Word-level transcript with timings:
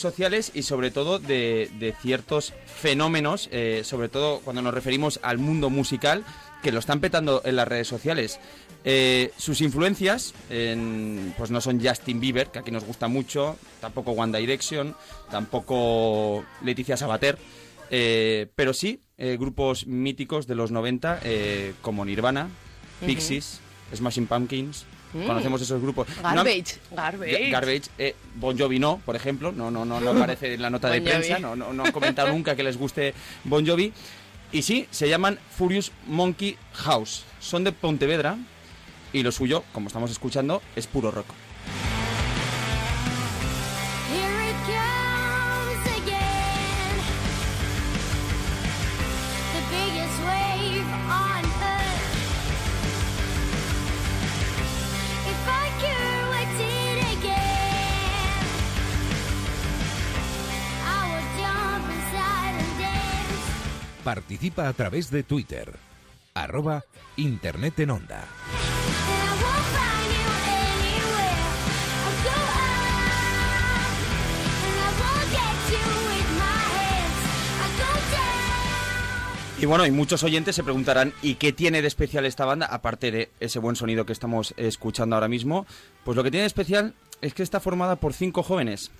sociales 0.00 0.50
y 0.54 0.62
sobre 0.62 0.90
todo 0.90 1.18
de, 1.18 1.70
de 1.78 1.92
ciertos 2.00 2.52
fenómenos, 2.66 3.48
eh, 3.52 3.82
sobre 3.84 4.08
todo 4.08 4.40
cuando 4.40 4.62
nos 4.62 4.74
referimos 4.74 5.20
al 5.22 5.38
mundo 5.38 5.70
musical, 5.70 6.24
que 6.62 6.72
lo 6.72 6.78
están 6.78 7.00
petando 7.00 7.42
en 7.44 7.56
las 7.56 7.68
redes 7.68 7.88
sociales. 7.88 8.40
Eh, 8.84 9.32
sus 9.38 9.60
influencias 9.60 10.34
en- 10.50 11.34
pues 11.38 11.50
no 11.50 11.60
son 11.60 11.80
Justin 11.84 12.20
Bieber, 12.20 12.48
que 12.48 12.58
aquí 12.58 12.70
nos 12.70 12.84
gusta 12.84 13.08
mucho, 13.08 13.56
tampoco 13.80 14.12
One 14.12 14.38
Direction, 14.38 14.94
tampoco 15.30 16.44
Leticia 16.62 16.96
Sabater, 16.96 17.38
eh, 17.90 18.48
pero 18.56 18.72
sí 18.74 19.00
grupos 19.16 19.86
míticos 19.86 20.46
de 20.48 20.56
los 20.56 20.72
90 20.72 21.20
eh, 21.22 21.72
como 21.82 22.04
Nirvana. 22.04 22.48
Pixies, 23.06 23.60
Smashing 23.94 24.26
Pumpkins. 24.26 24.86
Mm. 25.14 25.26
Conocemos 25.26 25.62
esos 25.62 25.80
grupos. 25.80 26.08
No 26.22 26.22
Garbage, 26.34 26.76
garbage. 26.90 27.32
Ga- 27.46 27.50
Garbage, 27.52 27.82
eh, 27.98 28.14
Bon 28.34 28.58
Jovi 28.58 28.78
no, 28.78 29.00
por 29.04 29.14
ejemplo, 29.16 29.52
no, 29.52 29.70
no, 29.70 29.84
no, 29.84 30.00
no 30.00 30.10
aparece 30.16 30.54
en 30.54 30.62
la 30.62 30.70
nota 30.70 30.90
de 30.90 31.00
Bon 31.00 31.08
prensa, 31.08 31.38
no, 31.38 31.54
no, 31.56 31.72
no 31.72 31.84
han 31.84 31.92
comentado 31.92 32.32
nunca 32.32 32.56
que 32.56 32.62
les 32.64 32.76
guste 32.76 33.14
Bon 33.44 33.64
Jovi. 33.66 33.92
Y 34.52 34.62
sí, 34.62 34.86
se 34.90 35.08
llaman 35.08 35.38
Furious 35.56 35.90
Monkey 36.06 36.56
House. 36.74 37.24
Son 37.40 37.64
de 37.64 37.72
Pontevedra 37.72 38.36
y 39.12 39.22
lo 39.22 39.32
suyo, 39.32 39.64
como 39.72 39.88
estamos 39.88 40.10
escuchando, 40.10 40.62
es 40.76 40.86
puro 40.86 41.10
rock. 41.10 41.26
Participa 64.04 64.68
a 64.68 64.72
través 64.74 65.10
de 65.10 65.22
Twitter. 65.22 65.72
Arroba 66.34 66.84
Internet 67.16 67.80
en 67.80 67.90
Onda. 67.90 68.22
Y 79.58 79.66
bueno, 79.66 79.86
y 79.86 79.90
muchos 79.90 80.22
oyentes 80.22 80.54
se 80.54 80.62
preguntarán, 80.62 81.14
¿y 81.22 81.36
qué 81.36 81.54
tiene 81.54 81.80
de 81.80 81.88
especial 81.88 82.26
esta 82.26 82.44
banda? 82.44 82.66
Aparte 82.66 83.10
de 83.10 83.30
ese 83.40 83.58
buen 83.58 83.76
sonido 83.76 84.04
que 84.04 84.12
estamos 84.12 84.52
escuchando 84.58 85.16
ahora 85.16 85.28
mismo, 85.28 85.64
pues 86.04 86.14
lo 86.14 86.22
que 86.22 86.30
tiene 86.30 86.42
de 86.42 86.48
especial 86.48 86.92
es 87.22 87.32
que 87.32 87.42
está 87.42 87.58
formada 87.58 87.96
por 87.96 88.12
cinco 88.12 88.42
jóvenes. 88.42 88.90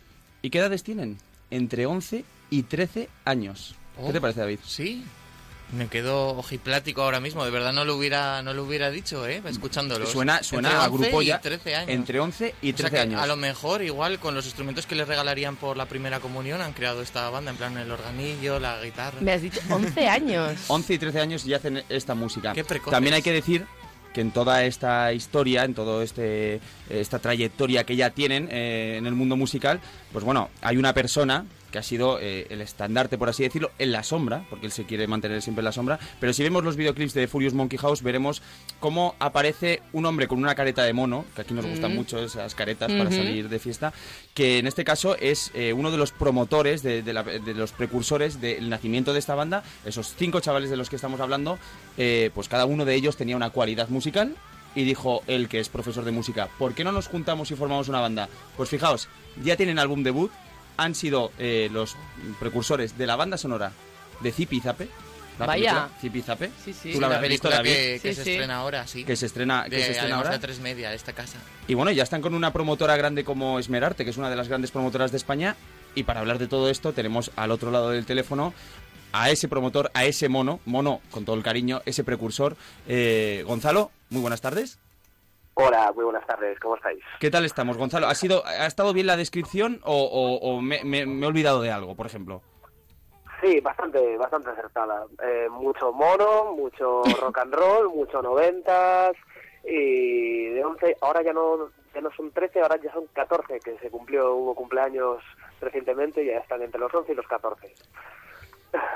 ¿Y 0.41 0.49
qué 0.49 0.61
edades 0.61 0.83
tienen? 0.83 1.19
Entre 1.51 1.85
11 1.85 2.25
y 2.49 2.63
13 2.63 3.11
años. 3.27 3.75
¿Qué 3.97 4.03
Oh. 4.03 4.13
te 4.13 4.21
parece, 4.21 4.41
David? 4.41 4.59
Sí. 4.67 5.05
Me 5.73 5.89
quedo 5.89 6.37
ojiplático 6.37 7.03
ahora 7.03 7.21
mismo. 7.21 7.45
De 7.45 7.51
verdad 7.51 7.73
no 7.73 7.85
lo 7.85 7.97
hubiera, 7.97 8.43
no 8.43 8.53
lo 8.53 8.65
hubiera 8.65 8.91
dicho, 8.91 9.27
¿eh? 9.27 9.43
Escuchándolo. 9.49 10.07
Suena, 10.07 10.43
suena 10.43 10.69
Entre 10.69 10.85
a 10.85 10.89
11 10.89 11.03
grupo 11.03 11.23
y 11.23 11.27
ya. 11.27 11.41
13 11.41 11.75
años. 11.75 11.89
Entre 11.91 12.21
11 12.21 12.55
y 12.63 12.73
O 12.73 12.77
sea 12.77 12.89
13 12.91 13.01
años. 13.01 13.21
A 13.23 13.27
lo 13.27 13.37
mejor, 13.37 13.83
igual, 13.83 14.21
con 14.21 14.35
los 14.35 14.45
instrumentos 14.45 14.87
que 14.87 14.95
les 14.95 15.09
regalarían 15.09 15.57
por 15.57 15.77
la 15.77 15.87
primera 15.87 16.21
comunión, 16.21 16.61
han 16.61 16.75
creado 16.75 17.03
esta 17.03 17.29
banda, 17.31 17.51
en 17.51 17.57
plan 17.57 17.77
el 17.79 17.91
organillo, 17.91 18.61
la 18.61 18.81
guitarra. 18.83 19.19
Me 19.21 19.33
has 19.33 19.43
dicho 19.43 19.61
11 19.71 20.07
años. 20.09 20.53
11 20.69 20.95
y 20.95 20.99
13 20.99 21.21
años 21.21 21.45
ya 21.45 21.57
hacen 21.57 21.83
esta 21.89 22.15
música. 22.15 22.53
Qué 22.53 22.63
precoces. 22.63 22.93
También 22.93 23.15
hay 23.15 23.23
que 23.23 23.33
decir 23.33 23.67
que 24.13 24.21
en 24.21 24.31
toda 24.31 24.63
esta 24.65 25.13
historia, 25.13 25.65
en 25.65 25.75
toda 25.75 26.05
este, 26.05 26.61
esta 26.89 27.19
trayectoria 27.19 27.85
que 27.85 27.97
ya 27.97 28.11
tienen 28.11 28.49
eh, 28.53 28.97
en 28.99 29.07
el 29.07 29.15
mundo 29.15 29.35
musical, 29.37 29.81
pues 30.13 30.25
bueno, 30.25 30.51
hay 30.61 30.77
una 30.77 30.93
persona 30.93 31.47
que 31.75 31.81
ha 31.81 31.83
sido 31.83 32.21
eh, 32.21 32.47
el 32.51 32.61
estandarte, 32.61 33.19
por 33.19 33.29
así 33.29 33.43
decirlo, 33.43 33.73
en 33.81 33.91
la 33.91 34.05
sombra, 34.05 34.45
porque 34.49 34.67
él 34.67 34.71
se 34.71 34.85
quiere 34.85 35.09
mantener 35.09 35.43
siempre 35.43 35.63
en 35.63 35.65
la 35.65 35.73
sombra, 35.73 35.99
pero 36.21 36.33
si 36.33 36.45
vemos 36.45 36.63
los 36.63 36.77
videoclips 36.77 37.15
de 37.15 37.27
Furious 37.27 37.53
Monkey 37.53 37.77
House, 37.81 38.01
veremos 38.01 38.43
cómo 38.79 39.17
aparece 39.19 39.83
un 39.93 40.07
hombre 40.07 40.29
con 40.29 40.39
una 40.39 40.55
careta 40.55 40.85
de 40.85 40.93
mono, 40.93 41.25
que 41.35 41.41
aquí 41.43 41.53
nos 41.53 41.67
gustan 41.67 41.91
Mm. 41.91 41.97
mucho 41.97 42.21
esas 42.23 42.55
caretas 42.55 42.93
para 42.93 43.11
salir 43.11 43.49
de 43.49 43.59
fiesta, 43.59 43.93
que 44.35 44.59
en 44.59 44.69
este 44.69 44.85
caso 44.85 45.17
es 45.19 45.51
eh, 45.55 45.73
uno 45.73 45.91
de 45.91 45.97
los 45.99 46.13
promotores, 46.13 46.85
de, 46.85 47.03
de 47.03 47.13
la- 47.13 47.25
de 47.25 47.55
los 47.55 47.73
precursores 47.73 48.41
del 48.41 48.71
nacimiento 48.71 49.13
de 49.13 49.19
esta 49.19 49.35
banda. 49.35 49.65
Esos 49.85 50.15
cinco 50.17 50.39
chavales 50.39 50.71
de 50.71 50.77
los 50.77 50.89
que 50.89 50.95
estamos 50.95 51.19
hablando, 51.19 51.59
eh, 51.99 52.31
pues 52.37 52.49
cada 52.49 52.67
uno 52.67 52.85
de 52.85 52.95
ellos 52.95 53.17
tenía 53.17 53.35
una 53.35 53.51
cualidad 53.51 53.89
musical. 53.89 54.37
Y 54.77 54.83
dijo 54.83 55.23
él, 55.29 55.49
que 55.49 55.61
es 55.61 55.69
profesor 55.69 56.05
de 56.05 56.11
música, 56.11 56.49
¿por 56.59 56.75
qué 56.75 56.83
no 56.83 56.91
nos 56.91 57.07
juntamos 57.07 57.49
y 57.53 57.55
formamos 57.55 57.89
una 57.89 58.01
banda? 58.01 58.29
Pues 58.57 58.69
fijaos, 58.69 59.07
ya 59.45 59.57
tienen 59.57 59.79
álbum 59.79 60.03
debut, 60.03 60.33
han 60.77 60.95
sido 60.95 61.33
eh, 61.39 61.69
los 61.73 61.97
precursores 62.41 62.97
de 62.99 63.07
la 63.07 63.17
banda 63.17 63.37
sonora 63.37 63.73
de 64.21 64.33
Zipi 64.33 64.61
Zape. 64.61 64.89
La 65.39 65.47
Vaya. 65.47 65.71
película, 65.73 65.91
Zipi 66.01 66.23
Zape. 66.23 66.51
Sí, 66.65 66.73
sí. 66.73 66.93
Tú 66.93 67.01
la 67.01 67.09
la 67.09 67.19
visto, 67.19 67.49
película 67.49 67.57
David, 67.57 67.71
que, 67.71 68.01
que 68.03 68.09
Sí, 68.11 68.15
se 68.15 68.25
sí. 68.25 68.31
estrena 68.31 68.57
ahora, 68.57 68.87
sí. 68.87 69.05
que 69.05 69.17
se 69.17 69.27
estrena, 69.27 69.65
que 69.69 69.77
de, 69.77 69.83
se 69.85 69.91
estrena 69.93 70.17
ahora. 70.17 70.31
de 70.31 70.39
tres 70.39 70.61
media, 70.61 70.93
esta 70.95 71.13
casa. 71.13 71.39
Y 71.67 71.75
bueno, 71.75 71.91
ya 71.91 72.05
están 72.05 72.23
con 72.23 72.35
una 72.35 72.53
promotora 72.53 72.97
grande 72.97 73.25
como 73.25 73.59
Esmerarte, 73.59 74.05
que 74.05 74.11
es 74.11 74.17
una 74.17 74.31
de 74.31 74.37
las 74.37 74.47
grandes 74.49 74.71
promotoras 74.71 75.11
de 75.11 75.17
España. 75.17 75.57
Y 75.97 76.05
para 76.05 76.21
hablar 76.21 76.39
de 76.39 76.47
todo 76.47 76.71
esto, 76.71 76.93
tenemos 76.93 77.33
al 77.35 77.51
otro 77.51 77.71
lado 77.73 77.91
del 77.91 78.07
teléfono 78.07 78.55
a 79.13 79.31
ese 79.31 79.49
promotor, 79.49 79.91
a 79.95 80.05
ese 80.05 80.29
mono, 80.29 80.61
mono 80.67 81.01
con 81.11 81.25
todo 81.25 81.35
el 81.37 81.43
cariño, 81.43 81.83
ese 81.85 82.05
precursor. 82.05 82.57
Eh, 82.87 83.43
Gonzalo, 83.47 83.91
muy 84.11 84.21
buenas 84.21 84.41
tardes. 84.41 84.79
Hola, 85.55 85.93
muy 85.95 86.05
buenas 86.05 86.27
tardes, 86.27 86.59
¿cómo 86.59 86.75
estáis? 86.77 87.03
¿Qué 87.21 87.31
tal 87.31 87.45
estamos, 87.45 87.77
Gonzalo? 87.79 88.09
¿Ha, 88.09 88.15
sido, 88.15 88.45
ha 88.45 88.67
estado 88.67 88.93
bien 88.93 89.07
la 89.07 89.17
descripción 89.17 89.81
o, 89.85 89.95
o- 89.95 90.51
o 90.51 90.61
me, 90.61 90.83
me- 90.85 91.07
me 91.07 91.25
he 91.25 91.29
olvidado 91.29 91.63
de 91.63 91.71
algo, 91.71 91.95
por 91.95 92.07
ejemplo? 92.07 92.43
Sí, 93.41 93.61
bastante, 93.61 94.17
bastante 94.17 94.51
acertada. 94.51 95.05
Eh, 95.23 95.49
mucho 95.51 95.93
mono, 95.93 96.53
mucho 96.57 97.15
rock 97.17 97.39
and 97.39 97.55
roll, 97.55 97.89
mucho 97.91 98.21
noventas 98.21 99.13
y 99.65 100.47
de 100.51 100.65
11, 100.65 100.97
ahora 101.01 101.23
ya 101.23 101.33
no, 101.33 101.71
ya 101.95 102.01
no 102.01 102.11
son 102.17 102.33
13, 102.33 102.61
ahora 102.61 102.77
ya 102.83 102.93
son 102.93 103.07
14, 103.13 103.61
que 103.61 103.79
se 103.79 103.91
cumplió, 103.91 104.35
hubo 104.35 104.55
cumpleaños 104.57 105.23
recientemente 105.61 106.23
y 106.23 106.27
ya 106.27 106.39
están 106.39 106.63
entre 106.63 106.81
los 106.81 106.93
11 106.93 107.13
y 107.13 107.15
los 107.15 107.27
14. 107.29 107.75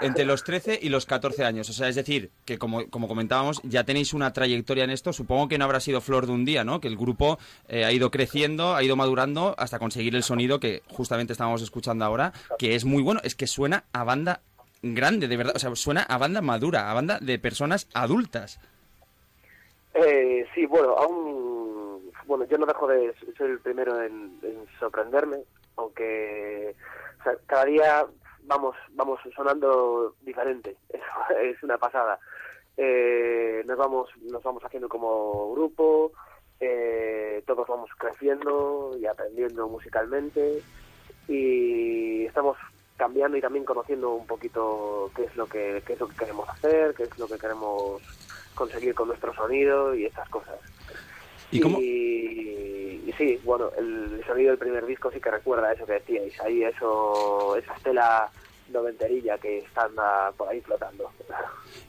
Entre 0.00 0.24
los 0.24 0.44
13 0.44 0.78
y 0.80 0.88
los 0.88 1.06
14 1.06 1.44
años. 1.44 1.68
O 1.70 1.72
sea, 1.72 1.88
es 1.88 1.96
decir, 1.96 2.30
que 2.44 2.58
como, 2.58 2.88
como 2.88 3.08
comentábamos, 3.08 3.60
ya 3.62 3.84
tenéis 3.84 4.14
una 4.14 4.32
trayectoria 4.32 4.84
en 4.84 4.90
esto. 4.90 5.12
Supongo 5.12 5.48
que 5.48 5.58
no 5.58 5.64
habrá 5.64 5.80
sido 5.80 6.00
flor 6.00 6.26
de 6.26 6.32
un 6.32 6.44
día, 6.44 6.64
¿no? 6.64 6.80
Que 6.80 6.88
el 6.88 6.96
grupo 6.96 7.38
eh, 7.68 7.84
ha 7.84 7.92
ido 7.92 8.10
creciendo, 8.10 8.74
ha 8.74 8.82
ido 8.82 8.96
madurando 8.96 9.54
hasta 9.58 9.78
conseguir 9.78 10.14
el 10.14 10.22
sonido 10.22 10.60
que 10.60 10.82
justamente 10.88 11.32
estábamos 11.32 11.62
escuchando 11.62 12.04
ahora, 12.04 12.32
que 12.58 12.74
es 12.74 12.84
muy 12.84 13.02
bueno. 13.02 13.20
Es 13.24 13.34
que 13.34 13.46
suena 13.46 13.84
a 13.92 14.04
banda 14.04 14.40
grande, 14.82 15.28
de 15.28 15.36
verdad. 15.36 15.56
O 15.56 15.58
sea, 15.58 15.74
suena 15.74 16.02
a 16.02 16.18
banda 16.18 16.40
madura, 16.40 16.90
a 16.90 16.94
banda 16.94 17.18
de 17.20 17.38
personas 17.38 17.88
adultas. 17.94 18.60
Eh, 19.94 20.46
sí, 20.54 20.66
bueno, 20.66 20.90
aún, 20.96 22.12
bueno, 22.26 22.44
yo 22.44 22.58
no 22.58 22.66
dejo 22.66 22.86
de 22.86 23.12
ser 23.36 23.50
el 23.50 23.58
primero 23.58 24.00
en, 24.02 24.38
en 24.42 24.66
sorprenderme, 24.78 25.38
aunque 25.76 26.74
o 27.20 27.22
sea, 27.24 27.32
cada 27.46 27.64
día 27.64 28.06
vamos, 28.48 28.74
vamos 28.90 29.20
sonando 29.34 30.14
diferente, 30.22 30.76
es 31.42 31.62
una 31.62 31.78
pasada. 31.78 32.18
Eh, 32.76 33.62
nos 33.66 33.76
vamos, 33.76 34.08
nos 34.22 34.42
vamos 34.42 34.64
haciendo 34.64 34.88
como 34.88 35.52
grupo, 35.52 36.12
eh, 36.60 37.42
todos 37.46 37.66
vamos 37.68 37.90
creciendo 37.96 38.96
y 38.98 39.06
aprendiendo 39.06 39.68
musicalmente 39.68 40.62
y 41.28 42.24
estamos 42.24 42.56
cambiando 42.96 43.36
y 43.36 43.40
también 43.40 43.64
conociendo 43.64 44.14
un 44.14 44.26
poquito 44.26 45.10
qué 45.14 45.24
es 45.24 45.36
lo 45.36 45.46
que 45.46 45.82
qué 45.86 45.92
es 45.92 46.00
lo 46.00 46.08
que 46.08 46.16
queremos 46.16 46.48
hacer, 46.48 46.94
qué 46.94 47.04
es 47.04 47.18
lo 47.18 47.28
que 47.28 47.38
queremos 47.38 48.02
conseguir 48.54 48.94
con 48.94 49.08
nuestro 49.08 49.32
sonido 49.34 49.94
y 49.94 50.06
estas 50.06 50.28
cosas. 50.28 50.58
¿Y 51.50 51.60
cómo? 51.60 51.78
Y, 51.80 53.04
y 53.06 53.12
sí, 53.16 53.40
bueno, 53.44 53.70
el 53.76 54.22
sonido 54.26 54.50
del 54.50 54.58
primer 54.58 54.86
disco 54.86 55.10
sí 55.10 55.20
que 55.20 55.30
recuerda 55.30 55.72
eso 55.72 55.86
que 55.86 55.94
decíais, 55.94 56.40
ahí 56.40 56.62
eso, 56.64 57.56
esa 57.56 57.74
estela 57.74 58.30
noventerilla 58.70 59.38
que 59.38 59.58
está 59.58 59.88
ah, 59.98 60.32
por 60.36 60.48
ahí 60.48 60.60
flotando. 60.60 61.10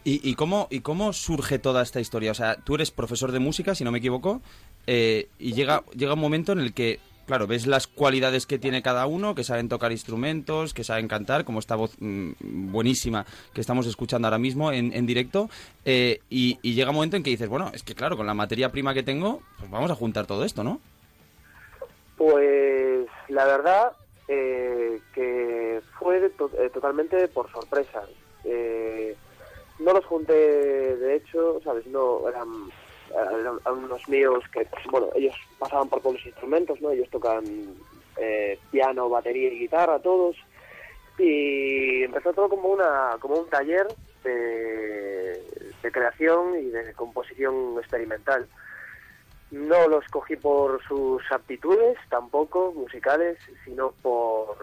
¿Y, 0.03 0.27
y 0.29 0.35
cómo, 0.35 0.67
¿Y 0.69 0.81
cómo 0.81 1.13
surge 1.13 1.59
toda 1.59 1.81
esta 1.81 1.99
historia? 1.99 2.31
O 2.31 2.35
sea, 2.35 2.55
tú 2.55 2.75
eres 2.75 2.91
profesor 2.91 3.31
de 3.31 3.39
música, 3.39 3.75
si 3.75 3.83
no 3.83 3.91
me 3.91 3.99
equivoco, 3.99 4.41
eh, 4.87 5.27
y 5.37 5.53
llega, 5.53 5.83
llega 5.95 6.13
un 6.13 6.19
momento 6.19 6.51
en 6.51 6.59
el 6.59 6.73
que, 6.73 6.99
claro, 7.27 7.47
ves 7.47 7.67
las 7.67 7.87
cualidades 7.87 8.45
que 8.45 8.59
tiene 8.59 8.81
cada 8.81 9.05
uno, 9.07 9.35
que 9.35 9.43
saben 9.43 9.69
tocar 9.69 9.91
instrumentos, 9.91 10.73
que 10.73 10.83
saben 10.83 11.07
cantar, 11.07 11.45
como 11.45 11.59
esta 11.59 11.75
voz 11.75 11.95
mm, 11.99 12.71
buenísima 12.71 13.25
que 13.53 13.61
estamos 13.61 13.87
escuchando 13.87 14.27
ahora 14.27 14.39
mismo 14.39 14.71
en, 14.71 14.93
en 14.93 15.05
directo, 15.05 15.49
eh, 15.85 16.19
y, 16.29 16.59
y 16.61 16.73
llega 16.73 16.89
un 16.89 16.95
momento 16.95 17.17
en 17.17 17.23
que 17.23 17.29
dices, 17.29 17.49
bueno, 17.49 17.71
es 17.73 17.83
que 17.83 17.95
claro, 17.95 18.17
con 18.17 18.25
la 18.25 18.33
materia 18.33 18.71
prima 18.71 18.93
que 18.93 19.03
tengo, 19.03 19.41
pues 19.57 19.69
vamos 19.69 19.91
a 19.91 19.95
juntar 19.95 20.25
todo 20.25 20.43
esto, 20.43 20.63
¿no? 20.63 20.79
Pues 22.17 23.07
la 23.29 23.45
verdad 23.45 23.93
eh, 24.27 24.99
que 25.13 25.58
fue 26.09 26.29
to- 26.31 26.51
eh, 26.57 26.69
totalmente 26.71 27.27
por 27.27 27.51
sorpresa. 27.51 28.03
Eh, 28.43 29.15
no 29.79 29.93
los 29.93 30.05
junté, 30.05 30.33
de 30.33 31.15
hecho, 31.15 31.61
¿sabes? 31.63 31.85
No, 31.87 32.27
eran, 32.27 32.47
eran 33.11 33.59
unos 33.83 34.07
míos 34.09 34.43
que, 34.51 34.67
bueno, 34.89 35.09
ellos 35.15 35.35
pasaban 35.59 35.87
por 35.87 36.01
todos 36.01 36.15
los 36.15 36.25
instrumentos, 36.25 36.81
¿no? 36.81 36.89
Ellos 36.91 37.09
tocan 37.09 37.43
eh, 38.17 38.57
piano, 38.71 39.07
batería 39.07 39.49
y 39.53 39.59
guitarra, 39.59 39.99
todos. 39.99 40.35
Y 41.19 42.03
empezó 42.03 42.33
todo 42.33 42.49
como 42.49 42.69
una 42.69 43.17
como 43.19 43.35
un 43.35 43.49
taller 43.49 43.87
de, 44.23 45.43
de 45.83 45.91
creación 45.91 46.57
y 46.59 46.69
de 46.69 46.93
composición 46.93 47.75
experimental. 47.77 48.47
No 49.51 49.87
los 49.87 50.07
cogí 50.09 50.35
por 50.35 50.81
sus 50.87 51.21
aptitudes, 51.31 51.97
tampoco 52.09 52.71
musicales, 52.71 53.37
sino 53.65 53.91
por, 54.01 54.55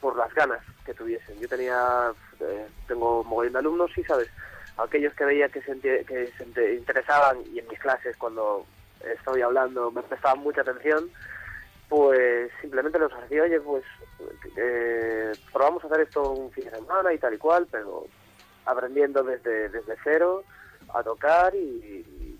por 0.00 0.16
las 0.16 0.32
ganas 0.34 0.60
que 0.84 0.94
tuviesen. 0.94 1.38
Yo 1.38 1.48
tenía, 1.48 2.12
eh, 2.40 2.66
tengo 2.88 3.22
mogollón 3.24 3.52
de 3.52 3.58
alumnos 3.58 3.96
y, 3.96 4.04
¿sabes? 4.04 4.28
Aquellos 4.76 5.14
que 5.14 5.24
veía 5.24 5.48
que 5.48 5.60
se, 5.62 5.78
que 5.78 6.32
se 6.36 6.74
interesaban 6.74 7.38
y 7.52 7.58
en 7.58 7.68
mis 7.68 7.78
clases 7.78 8.16
cuando 8.16 8.64
estoy 9.04 9.42
hablando 9.42 9.90
me 9.90 10.02
prestaban 10.02 10.40
mucha 10.40 10.62
atención, 10.62 11.10
pues 11.88 12.50
simplemente 12.60 12.98
les 12.98 13.12
ofrecí, 13.12 13.40
oye, 13.40 13.60
pues 13.60 13.84
eh, 14.56 15.32
probamos 15.52 15.82
a 15.84 15.88
hacer 15.88 16.00
esto 16.02 16.30
un 16.30 16.50
fin 16.52 16.64
de 16.64 16.70
semana 16.70 17.12
y 17.12 17.18
tal 17.18 17.34
y 17.34 17.38
cual, 17.38 17.66
pero 17.70 18.04
aprendiendo 18.64 19.22
desde, 19.22 19.68
desde 19.68 19.96
cero 20.04 20.44
a 20.94 21.02
tocar 21.02 21.54
y, 21.54 21.58
y 21.58 22.38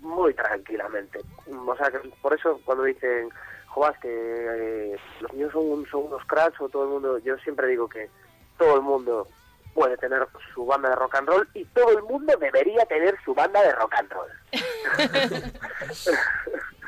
muy 0.00 0.34
tranquilamente. 0.34 1.20
O 1.66 1.76
sea, 1.76 1.90
que 1.90 1.98
por 2.20 2.34
eso 2.34 2.60
cuando 2.64 2.84
dicen, 2.84 3.28
joder, 3.72 3.94
que 4.00 4.08
eh, 4.08 4.96
los 5.20 5.32
niños 5.32 5.52
son, 5.52 5.86
son 5.90 6.04
unos 6.04 6.24
cracks 6.26 6.60
o 6.60 6.68
todo 6.68 6.84
el 6.84 6.90
mundo, 6.90 7.18
yo 7.18 7.36
siempre 7.38 7.66
digo 7.68 7.88
que 7.88 8.10
todo 8.58 8.76
el 8.76 8.82
mundo 8.82 9.26
puede 9.74 9.96
tener 9.96 10.26
su 10.54 10.66
banda 10.66 10.90
de 10.90 10.96
rock 10.96 11.14
and 11.14 11.28
roll 11.28 11.48
y 11.54 11.64
todo 11.66 11.90
el 11.96 12.02
mundo 12.04 12.34
debería 12.38 12.84
tener 12.84 13.16
su 13.24 13.34
banda 13.34 13.62
de 13.62 13.72
rock 13.72 13.94
and 13.94 14.12
roll. 14.12 14.28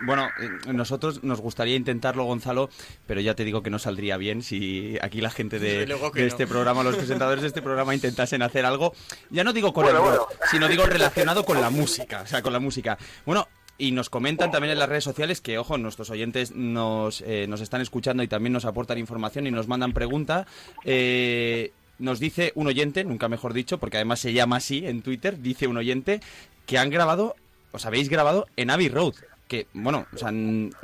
Bueno, 0.07 0.29
eh, 0.39 0.73
nosotros 0.73 1.23
nos 1.23 1.41
gustaría 1.41 1.77
intentarlo, 1.77 2.25
Gonzalo, 2.25 2.69
pero 3.07 3.21
ya 3.23 3.35
te 3.35 3.45
digo 3.45 3.63
que 3.63 3.71
no 3.71 3.79
saldría 3.79 4.17
bien 4.19 4.43
si 4.43 4.99
aquí 5.01 5.21
la 5.23 5.31
gente 5.31 5.59
de, 5.59 5.87
no. 5.87 5.97
este 6.15 6.47
programa, 6.47 6.83
los 6.83 6.97
presentadores 6.97 7.41
de 7.41 7.49
este 7.49 7.63
programa 7.63 7.95
intentasen 7.95 8.43
hacer 8.43 8.67
algo, 8.67 8.93
ya 9.31 9.45
no 9.45 9.53
digo 9.55 9.73
con 9.73 9.85
Bueno, 9.85 10.01
el 10.01 10.05
bueno. 10.05 10.19
rock, 10.19 10.33
sino 10.51 10.69
digo 10.69 10.85
relacionado 10.85 11.45
con 11.45 11.61
la 11.61 11.71
música, 11.71 12.23
o 12.23 12.27
sea, 12.27 12.43
con 12.43 12.53
la 12.53 12.59
música. 12.59 12.99
Bueno, 13.25 13.49
y 13.79 13.91
nos 13.93 14.11
comentan 14.11 14.51
también 14.51 14.73
en 14.73 14.79
las 14.79 14.89
redes 14.89 15.05
sociales 15.05 15.41
que, 15.41 15.59
ojo, 15.59 15.79
nuestros 15.79 16.11
oyentes 16.11 16.55
nos, 16.55 17.23
eh, 17.23 17.47
nos 17.49 17.61
están 17.61 17.81
escuchando 17.81 18.23
y 18.23 18.29
también 18.29 18.53
nos 18.53 18.65
aportan 18.65 18.99
información 18.99 19.47
y 19.47 19.51
nos 19.51 19.69
mandan 19.69 19.93
pregunta. 19.93 20.47
Eh, 20.85 21.73
nos 21.99 22.21
dice 22.21 22.53
un 22.55 22.67
oyente, 22.67 23.05
nunca 23.05 23.29
mejor 23.29 23.53
dicho, 23.53 23.79
porque 23.79 23.97
además 23.97 24.21
se 24.21 24.33
llama 24.33 24.57
así 24.57 24.87
en 24.87 25.03
Twitter, 25.03 25.41
dice 25.41 25.67
un 25.67 25.77
oyente 25.77 26.21
que 26.67 26.79
han 26.79 26.91
grabado, 26.91 27.37
os 27.73 27.87
habéis 27.87 28.09
grabado 28.09 28.47
en 28.57 28.71
Abbey 28.71 28.89
Road. 28.89 29.15
Que, 29.47 29.67
bueno, 29.75 30.07
o 30.13 30.17
sea, 30.17 30.33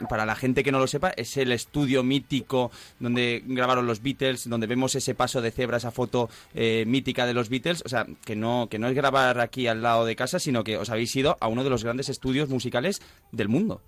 para 0.08 0.26
la 0.26 0.34
gente 0.36 0.62
que 0.62 0.70
no 0.70 0.78
lo 0.78 0.86
sepa, 0.86 1.10
es 1.16 1.36
el 1.38 1.50
estudio 1.50 2.02
mítico 2.02 2.70
donde 2.98 3.42
grabaron 3.46 3.86
los 3.86 4.02
Beatles, 4.02 4.48
donde 4.48 4.66
vemos 4.66 4.94
ese 4.94 5.14
paso 5.14 5.40
de 5.40 5.50
cebra, 5.50 5.78
esa 5.78 5.90
foto 5.90 6.28
eh, 6.54 6.84
mítica 6.86 7.24
de 7.24 7.32
los 7.32 7.48
Beatles. 7.48 7.82
O 7.86 7.88
sea, 7.88 8.06
que 8.26 8.36
no, 8.36 8.68
que 8.70 8.78
no 8.78 8.88
es 8.88 8.94
grabar 8.94 9.40
aquí 9.40 9.66
al 9.66 9.80
lado 9.82 10.04
de 10.04 10.14
casa, 10.14 10.38
sino 10.38 10.62
que 10.62 10.76
os 10.76 10.90
habéis 10.90 11.16
ido 11.16 11.38
a 11.40 11.48
uno 11.48 11.64
de 11.64 11.70
los 11.70 11.84
grandes 11.84 12.10
estudios 12.10 12.50
musicales 12.50 13.00
del 13.32 13.48
mundo. 13.48 13.80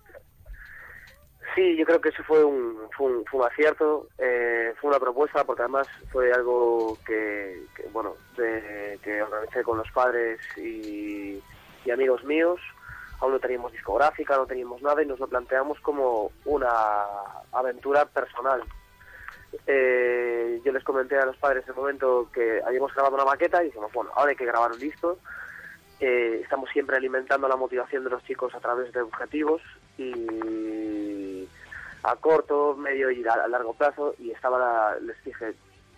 Sí, 1.55 1.77
yo 1.77 1.85
creo 1.85 2.01
que 2.01 2.09
eso 2.09 2.23
fue 2.27 2.43
un, 2.43 2.79
fue 2.97 3.13
un, 3.13 3.25
fue 3.27 3.41
un 3.41 3.47
acierto, 3.47 4.09
eh, 4.19 4.73
fue 4.81 4.89
una 4.89 4.99
propuesta, 4.99 5.45
porque 5.45 5.61
además 5.61 5.87
fue 6.11 6.33
algo 6.33 6.97
que, 7.05 7.65
que, 7.77 7.83
bueno, 7.93 8.15
de- 8.39 8.99
que 9.05 9.21
organicé 9.21 9.63
con 9.63 9.77
los 9.77 9.91
padres 9.91 10.41
y, 10.57 11.39
y 11.85 11.91
amigos 11.91 12.25
míos. 12.25 12.59
Aún 13.23 13.33
no 13.35 13.39
teníamos 13.39 13.71
discográfica, 13.71 14.37
no 14.37 14.47
teníamos 14.47 14.83
nada 14.83 15.01
y 15.01 15.07
nos 15.07 15.21
lo 15.21 15.29
planteamos 15.29 15.79
como 15.79 16.33
una 16.45 16.71
aventura 17.53 18.05
personal. 18.05 18.63
Eh, 19.67 20.61
yo 20.65 20.73
les 20.73 20.83
comenté 20.83 21.17
a 21.17 21.27
los 21.27 21.37
padres 21.37 21.63
en 21.65 21.71
el 21.71 21.77
momento 21.77 22.29
que 22.33 22.61
habíamos 22.67 22.93
grabado 22.93 23.15
una 23.15 23.25
maqueta 23.25 23.63
y 23.63 23.67
dijimos, 23.67 23.93
bueno, 23.93 24.11
ahora 24.17 24.31
hay 24.31 24.37
que 24.37 24.45
grabar 24.45 24.73
un 24.73 24.79
disco. 24.81 25.19
Eh, 26.01 26.41
estamos 26.43 26.69
siempre 26.71 26.97
alimentando 26.97 27.47
la 27.47 27.55
motivación 27.55 28.03
de 28.03 28.11
los 28.11 28.25
chicos 28.25 28.53
a 28.57 28.61
través 28.61 28.93
de 28.93 29.03
objetivos 29.03 29.63
y 29.99 31.49
a 32.03 32.17
corto, 32.17 32.75
medio 32.75 33.09
y 33.13 33.25
a 33.25 33.47
largo 33.47 33.75
plazo 33.75 34.17
y 34.19 34.33
estaba 34.33 34.59
la- 34.59 34.97
les 35.01 35.23
dije, 35.23 35.55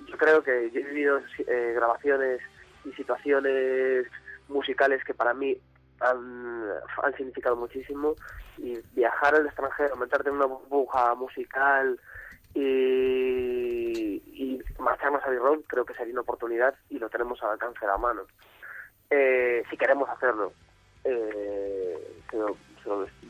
yo 0.07 0.19
creo 0.19 0.43
que 0.43 0.71
yo 0.73 0.81
he 0.81 0.85
vivido 0.85 1.21
eh, 1.47 1.73
grabaciones 1.75 2.43
y 2.85 2.93
situaciones 2.93 4.07
musicales 4.49 5.03
que 5.05 5.15
para 5.15 5.33
mí 5.33 5.57
han, 6.05 6.65
han 7.03 7.17
significado 7.17 7.57
muchísimo 7.57 8.15
y 8.59 8.79
viajar 8.93 9.35
al 9.35 9.47
extranjero, 9.47 9.97
meterte 9.97 10.29
en 10.29 10.37
una 10.37 10.47
burbuja 10.47 11.15
musical 11.15 11.99
y, 12.55 14.23
y 14.35 14.63
marcharnos 14.79 15.23
a 15.25 15.31
Road 15.31 15.61
creo 15.67 15.85
que 15.85 15.95
sería 15.95 16.13
una 16.13 16.23
oportunidad 16.23 16.75
y 16.91 16.99
lo 16.99 17.09
tenemos 17.09 17.43
al 17.43 17.51
alcance 17.51 17.81
de 17.81 17.87
la 17.87 17.99
mano. 17.99 18.23
Eh, 19.11 19.63
si 19.71 19.77
queremos 19.77 20.09
hacerlo, 20.09 20.53
eh, 21.05 22.23
lo, 22.33 22.57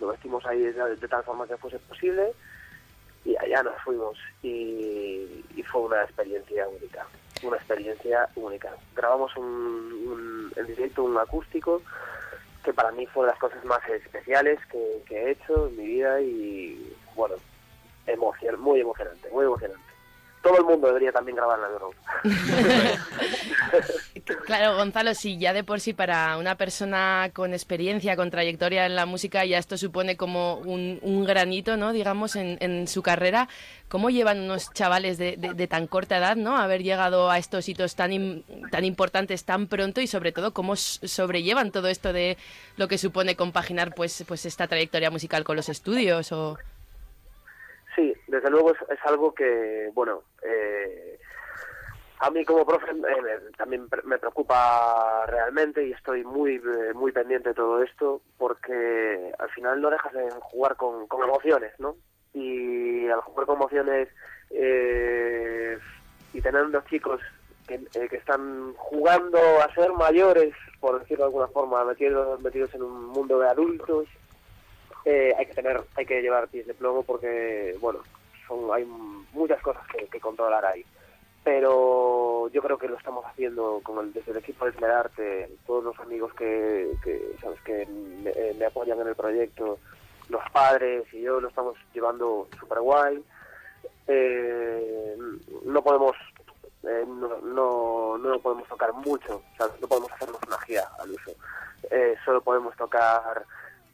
lo 0.01 0.07
vestimos 0.09 0.45
ahí 0.47 0.61
de, 0.61 0.97
de 0.97 1.09
tal 1.09 1.23
forma 1.25 1.47
que 1.47 1.57
fuese 1.57 1.79
posible 1.81 2.33
y 3.25 3.37
allá 3.37 3.63
nos 3.63 3.81
fuimos 3.83 4.19
y, 4.43 5.45
y 5.57 5.63
fue 5.63 5.83
una 5.83 6.03
experiencia 6.03 6.69
única, 6.69 7.07
una 7.43 7.57
experiencia 7.57 8.29
única. 8.37 8.71
Grabamos 8.95 9.35
un, 9.37 9.45
un- 9.47 10.53
en 10.57 10.67
directo 10.67 11.03
un 11.05 11.17
acústico 11.19 11.81
que 12.65 12.73
para 12.73 12.91
mí 12.93 13.07
fue 13.07 13.27
de 13.27 13.33
las 13.33 13.39
cosas 13.39 13.65
más 13.65 13.81
especiales 13.89 14.59
que, 14.71 15.03
he 15.11 15.31
hecho 15.31 15.69
en 15.69 15.77
mi 15.77 15.87
vida 15.87 16.21
y 16.21 16.97
bueno, 17.15 17.37
emocion, 18.07 18.61
muy 18.61 18.81
emocionante, 18.81 19.31
muy 19.31 19.45
emocionante. 19.45 19.85
Todo 20.43 20.59
el 20.59 20.65
mundo 20.65 20.89
debería 20.89 21.13
también 21.13 21.37
grabar 21.37 21.59
la 21.59 21.69
Claro, 24.47 24.77
Gonzalo, 24.77 25.13
si 25.15 25.37
ya 25.39 25.53
de 25.53 25.65
por 25.65 25.81
sí 25.81 25.93
para 25.93 26.39
una 26.39 26.55
persona 26.57 27.31
con 27.35 27.53
experiencia, 27.53 28.17
con 28.17 28.31
trayectoria 28.31 28.87
en 28.87 28.97
la 28.97 29.05
música, 29.05 29.45
ya 29.45 29.59
esto 29.59 29.77
supone 29.77 30.17
como 30.17 30.57
un, 30.57 30.99
un 31.03 31.27
granito, 31.27 31.77
¿no? 31.77 31.93
Digamos, 31.93 32.35
en, 32.37 32.57
en 32.61 32.89
su 32.89 33.03
carrera, 33.03 33.49
¿cómo 33.89 34.09
llevan 34.09 34.41
unos 34.41 34.73
chavales 34.73 35.19
de, 35.19 35.37
de- 35.37 35.53
de 35.53 35.67
tan 35.67 35.87
corta 35.87 36.17
edad, 36.17 36.37
¿no? 36.37 36.57
Haber 36.57 36.83
llegado 36.83 37.31
a 37.31 37.37
estos 37.37 37.69
hitos 37.69 37.97
tan, 37.97 38.43
tan 38.71 38.87
importantes 38.87 39.45
tan 39.45 39.67
pronto 39.67 40.01
y 40.01 40.07
sobre 40.07 40.33
todo 40.33 40.55
cómo 40.55 40.75
sobrellevan 40.75 41.71
todo 41.71 41.89
esto 41.89 42.15
de 42.15 42.39
lo 42.79 42.89
que 42.89 42.97
supone 42.97 43.37
compaginar 43.37 43.95
pues, 43.95 44.25
pues 44.27 44.47
esta 44.47 44.67
trayectoria 44.69 45.11
musical 45.11 45.45
con 45.45 45.57
los 45.57 45.69
estudios 45.69 46.33
o... 46.33 46.57
Sí, 47.95 48.13
desde 48.27 48.51
luego 48.51 48.73
es, 48.73 48.79
es 48.91 48.99
algo 49.05 49.35
que, 49.35 49.91
bueno, 49.95 50.23
eh, 50.45 51.19
a 52.27 52.31
mí 52.31 52.45
como 52.45 52.65
profe 52.65 52.91
eh, 52.91 52.95
me- 52.95 53.51
también 53.57 53.87
me 54.05 54.19
preocupa 54.19 55.27
realmente 55.27 55.87
y 55.87 55.93
estoy 55.93 56.25
muy 56.25 56.55
eh, 56.57 56.93
muy 56.95 57.13
pendiente 57.13 57.51
de 57.51 57.55
todo 57.55 57.83
esto 57.83 58.21
porque 58.39 59.33
al 59.39 59.51
final 59.51 59.81
no 59.81 59.91
dejas 59.91 60.13
de 60.13 60.31
jugar 60.41 60.77
con, 60.77 61.07
con 61.07 61.23
emociones, 61.23 61.73
¿no? 61.79 61.97
Y 62.33 63.09
al 63.09 63.21
jugar 63.21 63.47
con 63.47 63.57
emociones 63.57 64.09
eh, 64.51 65.79
y 66.33 66.41
tener 66.41 66.63
unos 66.65 66.85
chicos 66.87 67.21
que, 67.69 67.75
eh, 67.75 68.09
que 68.09 68.17
están 68.17 68.75
jugando 68.77 69.39
a 69.61 69.73
ser 69.75 69.93
mayores, 69.93 70.55
por 70.81 71.01
decirlo 71.01 71.25
de 71.25 71.29
alguna 71.29 71.49
forma, 71.49 71.85
metidos, 71.85 72.41
metidos 72.41 72.75
en 72.75 72.83
un 72.83 73.07
mundo 73.07 73.39
de 73.39 73.49
adultos, 73.49 74.07
eh, 75.05 75.35
hay 75.39 75.47
que 75.47 75.55
tener, 75.55 75.81
hay 75.97 76.07
que 76.07 76.21
llevar 76.23 76.49
pies 76.49 76.67
de 76.67 76.75
plomo 76.75 77.03
porque, 77.03 77.77
bueno, 77.81 78.01
son, 78.49 78.71
hay 78.73 78.85
muchas 79.33 79.61
cosas 79.63 79.87
que, 79.89 80.07
que 80.09 80.21
controlar 80.21 80.65
ahí. 80.65 80.85
Pero 81.45 82.49
yo 82.49 82.63
creo 82.63 82.79
que 82.79 82.89
lo 82.89 82.97
estamos 82.97 83.25
haciendo 83.27 83.81
con 83.83 84.13
desde 84.13 84.33
el 84.33 84.39
equipo 84.39 84.65
de 84.65 84.71
Esmerarte, 84.71 85.51
todos 85.67 85.85
los 85.85 85.99
amigos 86.01 86.33
que, 86.35 86.97
sabes 87.41 87.61
que 87.61 87.87
me, 87.87 88.31
eh, 88.31 88.57
me 88.59 88.65
apoyan 88.65 88.99
en 89.01 89.09
el 89.09 89.15
proyecto, 89.15 89.79
los 90.31 90.43
padres 90.51 91.05
y 91.13 91.21
yo 91.21 91.41
lo 91.41 91.49
estamos 91.49 91.77
llevando 91.93 92.49
súper 92.59 92.81
guay. 92.81 93.23
Eh, 94.07 95.17
no 95.65 95.83
podemos 95.83 96.17
eh, 96.83 97.05
no, 97.07 97.39
no, 97.41 98.19
no 98.19 98.39
podemos 98.41 98.69
tocar 98.69 98.93
mucho, 98.93 99.43
no 99.81 99.89
podemos 99.89 100.13
hacernos 100.13 100.41
una 100.47 100.59
gira 100.61 100.89
al 100.99 101.11
uso. 101.11 101.33
Eh, 101.91 102.15
solo 102.25 102.41
podemos 102.41 102.75
tocar 102.77 103.45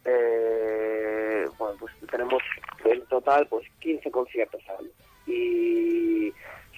eh, 0.04 1.46
bueno, 1.58 1.76
pues 1.78 1.92
tenemos 2.10 2.42
en 2.84 3.04
total 3.06 3.46
pues 3.48 3.66
15 3.80 4.10
conciertos 4.10 4.62
al 4.68 4.78
año 4.78 4.90
y 5.26 5.99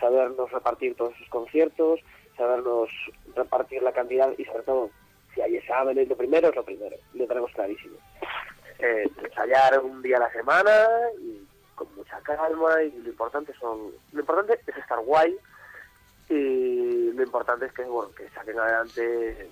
sabernos 0.02 0.50
repartir 0.50 0.96
todos 0.96 1.14
esos 1.14 1.28
conciertos, 1.28 2.00
sabernos 2.36 2.90
repartir 3.36 3.82
la 3.82 3.92
cantidad 3.92 4.30
y 4.36 4.44
sobre 4.44 4.64
todo 4.64 4.90
si 5.32 5.40
hay 5.40 5.56
exámenes, 5.56 6.08
lo 6.08 6.16
primero 6.16 6.48
es 6.48 6.56
lo 6.56 6.64
primero, 6.64 6.96
lo 7.14 7.26
tenemos 7.26 7.52
clarísimo. 7.52 7.96
Eh, 8.80 9.08
ensayar 9.24 9.78
un 9.78 10.02
día 10.02 10.16
a 10.16 10.20
la 10.20 10.32
semana 10.32 10.88
y 11.20 11.46
con 11.76 11.94
mucha 11.94 12.20
calma 12.20 12.82
y 12.82 12.90
lo 12.90 13.10
importante 13.10 13.54
son 13.54 13.92
lo 14.12 14.20
importante 14.20 14.58
es 14.66 14.76
estar 14.76 14.98
guay 14.98 15.36
y 16.28 17.12
lo 17.12 17.22
importante 17.22 17.66
es 17.66 17.72
que 17.72 17.84
bueno 17.84 18.10
que 18.12 18.28
saquen 18.30 18.58
adelante 18.58 19.48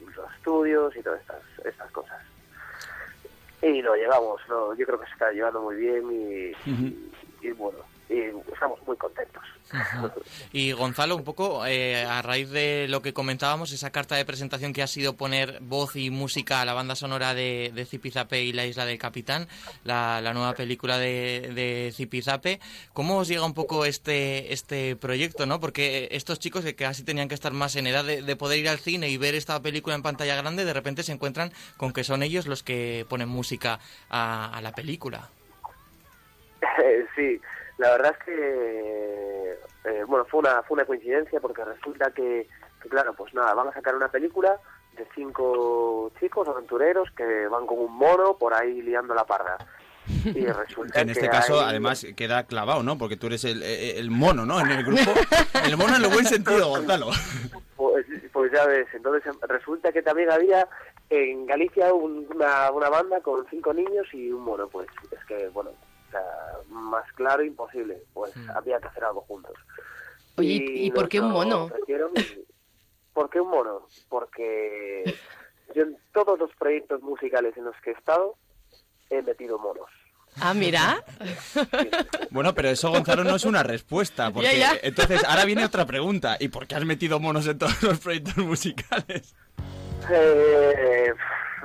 los 0.00 0.32
estudios 0.36 0.94
y 0.96 1.02
todas 1.02 1.20
estas 1.22 1.42
estas 1.64 1.90
cosas 1.92 2.22
y 3.62 3.80
lo 3.80 3.94
llevamos, 3.94 4.42
¿no? 4.48 4.74
yo 4.74 4.84
creo 4.84 5.00
que 5.00 5.06
se 5.06 5.12
está 5.12 5.32
llevando 5.32 5.62
muy 5.62 5.76
bien 5.76 6.54
y 7.40 7.50
bueno, 7.52 7.78
y 8.08 8.20
estamos 8.52 8.80
muy 8.86 8.96
contentos. 8.96 9.42
Y 10.52 10.72
Gonzalo, 10.72 11.16
un 11.16 11.24
poco 11.24 11.66
eh, 11.66 12.04
a 12.04 12.22
raíz 12.22 12.50
de 12.50 12.86
lo 12.88 13.02
que 13.02 13.12
comentábamos, 13.12 13.72
esa 13.72 13.90
carta 13.90 14.14
de 14.16 14.24
presentación 14.24 14.72
que 14.72 14.82
ha 14.82 14.86
sido 14.86 15.16
poner 15.16 15.58
voz 15.60 15.96
y 15.96 16.10
música 16.10 16.60
a 16.60 16.64
la 16.64 16.74
banda 16.74 16.94
sonora 16.94 17.34
de, 17.34 17.72
de 17.74 17.84
Zipizape 17.84 18.42
y 18.42 18.52
la 18.52 18.66
Isla 18.66 18.86
del 18.86 18.98
Capitán, 18.98 19.48
la, 19.84 20.20
la 20.20 20.32
nueva 20.34 20.54
película 20.54 20.98
de, 20.98 21.50
de 21.54 21.92
Zipizape, 21.92 22.60
¿cómo 22.92 23.18
os 23.18 23.28
llega 23.28 23.44
un 23.44 23.54
poco 23.54 23.84
este, 23.84 24.52
este 24.52 24.96
proyecto? 24.96 25.46
¿no? 25.46 25.60
Porque 25.60 26.08
estos 26.12 26.38
chicos 26.38 26.64
que 26.64 26.74
casi 26.74 27.04
tenían 27.04 27.28
que 27.28 27.34
estar 27.34 27.52
más 27.52 27.76
en 27.76 27.86
edad 27.86 28.04
de, 28.04 28.22
de 28.22 28.36
poder 28.36 28.58
ir 28.58 28.68
al 28.68 28.78
cine 28.78 29.08
y 29.08 29.16
ver 29.16 29.34
esta 29.34 29.60
película 29.60 29.96
en 29.96 30.02
pantalla 30.02 30.36
grande, 30.36 30.64
de 30.64 30.72
repente 30.72 31.02
se 31.02 31.12
encuentran 31.12 31.52
con 31.76 31.92
que 31.92 32.04
son 32.04 32.22
ellos 32.22 32.46
los 32.46 32.62
que 32.62 33.06
ponen 33.08 33.28
música 33.28 33.80
a, 34.10 34.56
a 34.56 34.60
la 34.60 34.72
película. 34.72 35.30
sí, 37.16 37.40
la 37.78 37.90
verdad 37.90 38.14
es 38.18 38.24
que 38.24 39.58
eh, 39.84 40.04
bueno 40.06 40.24
fue 40.26 40.40
una 40.40 40.62
fue 40.62 40.76
una 40.76 40.84
coincidencia 40.84 41.40
porque 41.40 41.64
resulta 41.64 42.10
que, 42.12 42.48
que, 42.82 42.88
claro 42.88 43.14
pues 43.14 43.34
nada 43.34 43.54
van 43.54 43.68
a 43.68 43.72
sacar 43.72 43.94
una 43.94 44.08
película 44.08 44.56
de 44.96 45.06
cinco 45.14 46.12
chicos 46.20 46.46
aventureros 46.48 47.10
que 47.16 47.46
van 47.48 47.66
con 47.66 47.78
un 47.78 47.92
mono 47.96 48.36
por 48.38 48.54
ahí 48.54 48.80
liando 48.82 49.14
la 49.14 49.24
parda 49.24 49.56
y 50.06 50.44
resulta 50.46 51.00
en 51.00 51.08
este 51.10 51.28
caso, 51.28 51.60
hay- 51.60 51.70
además, 51.70 52.06
queda 52.14 52.44
clavado, 52.46 52.82
¿no? 52.82 52.98
Porque 52.98 53.16
tú 53.16 53.26
eres 53.28 53.42
el, 53.44 53.62
el- 53.62 54.10
mono, 54.10 54.44
¿no? 54.44 54.60
En 54.60 54.70
el 54.70 54.84
grupo. 54.84 55.10
El 55.64 55.78
mono 55.78 55.96
en 55.96 56.04
el 56.04 56.10
buen 56.10 56.26
sentido, 56.26 56.68
Gonzalo. 56.68 57.08
Pues, 57.76 58.06
pues 58.32 58.52
ya 58.52 58.64
ves, 58.66 58.86
entonces 58.94 59.34
resulta 59.48 59.90
que 59.92 60.00
también 60.02 60.30
había 60.30 60.68
en 61.10 61.44
Galicia 61.46 61.92
un- 61.92 62.26
una, 62.34 62.70
una 62.70 62.88
banda 62.88 63.20
con 63.20 63.44
cinco 63.50 63.72
niños 63.74 64.06
y 64.12 64.30
un 64.30 64.42
mono, 64.42 64.68
pues 64.68 64.86
es 65.10 65.24
que, 65.26 65.48
bueno, 65.48 65.70
sea, 66.14 66.58
más 66.68 67.04
claro 67.12 67.42
imposible, 67.44 68.02
pues 68.12 68.34
Mm. 68.36 68.50
había 68.50 68.78
que 68.80 68.88
hacer 68.88 69.04
algo 69.04 69.22
juntos. 69.22 69.52
Oye, 70.36 70.48
¿y- 70.66 70.86
y 70.86 70.90
por 70.90 71.08
qué 71.08 71.20
un 71.20 71.30
mono? 71.30 71.68
¿Por 73.12 73.30
qué 73.30 73.40
un 73.40 73.48
mono? 73.50 73.86
Porque 74.08 75.16
yo 75.74 75.82
en 75.82 75.96
todos 76.12 76.38
los 76.38 76.50
proyectos 76.56 77.00
musicales 77.02 77.56
en 77.56 77.64
los 77.64 77.76
que 77.82 77.90
he 77.90 77.94
estado 77.94 78.36
he 79.10 79.22
metido 79.22 79.58
monos. 79.58 79.88
Ah, 80.40 80.52
mira. 80.52 81.04
Bueno, 82.30 82.52
pero 82.54 82.68
eso, 82.70 82.90
Gonzalo, 82.90 83.22
no 83.22 83.36
es 83.36 83.44
una 83.44 83.62
respuesta. 83.62 84.32
Porque 84.32 84.58
Ya, 84.58 84.74
ya. 84.74 84.80
entonces, 84.82 85.22
ahora 85.24 85.44
viene 85.44 85.64
otra 85.64 85.86
pregunta. 85.86 86.36
¿Y 86.40 86.48
por 86.48 86.66
qué 86.66 86.74
has 86.74 86.84
metido 86.84 87.20
monos 87.20 87.46
en 87.46 87.56
todos 87.58 87.80
los 87.84 88.00
proyectos 88.00 88.38
musicales? 88.38 89.36
Eh, 90.10 91.12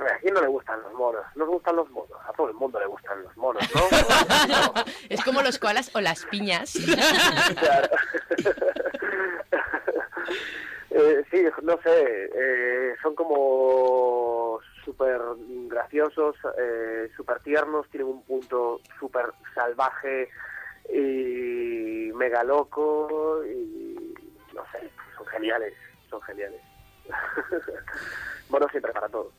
¿A 0.08 0.18
quién 0.20 0.34
no 0.34 0.40
le 0.40 0.48
gustan 0.48 0.82
los 0.82 0.92
monos? 0.94 1.24
Nos 1.34 1.48
gustan 1.48 1.76
los 1.76 1.90
monos. 1.90 2.18
A 2.28 2.32
todo 2.32 2.48
el 2.48 2.54
mundo 2.54 2.78
le 2.80 2.86
gustan 2.86 3.22
los 3.22 3.36
monos, 3.36 3.62
¿no? 3.74 3.80
Es 5.08 5.22
como 5.24 5.42
los 5.42 5.58
koalas 5.58 5.94
o 5.94 6.00
las 6.00 6.24
piñas. 6.26 6.74
Claro. 7.58 7.88
Eh, 10.92 11.24
sí, 11.30 11.44
no 11.62 11.80
sé, 11.82 12.30
eh, 12.34 12.94
son 13.00 13.14
como 13.14 14.58
súper 14.84 15.20
graciosos, 15.68 16.36
eh, 16.58 17.08
súper 17.16 17.38
tiernos, 17.40 17.88
tienen 17.90 18.08
un 18.08 18.22
punto 18.24 18.80
súper 18.98 19.26
salvaje 19.54 20.28
y 20.92 22.10
mega 22.14 22.42
loco 22.42 23.40
y 23.44 24.14
no 24.52 24.64
sé, 24.72 24.90
son 25.16 25.26
geniales, 25.26 25.74
son 26.10 26.20
geniales. 26.22 26.60
bueno, 28.48 28.66
siempre 28.70 28.92
para 28.92 29.08
todo. 29.08 29.32